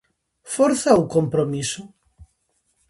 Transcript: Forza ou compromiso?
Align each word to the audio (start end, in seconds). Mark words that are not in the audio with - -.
Forza 0.53 0.91
ou 0.99 1.03
compromiso? 1.15 1.81